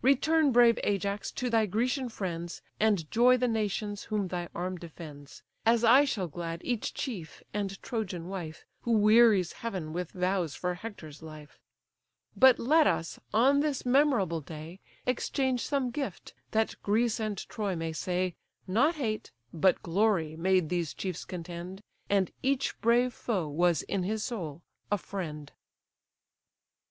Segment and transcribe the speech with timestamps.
[0.00, 5.42] Return, brave Ajax, to thy Grecian friends, And joy the nations whom thy arm defends;
[5.66, 10.72] As I shall glad each chief, and Trojan wife, Who wearies heaven with vows for
[10.72, 11.60] Hector's life.
[12.34, 17.92] But let us, on this memorable day, Exchange some gift: that Greece and Troy may
[17.92, 18.32] say,
[18.66, 24.24] 'Not hate, but glory, made these chiefs contend; And each brave foe was in his
[24.24, 25.52] soul a friend.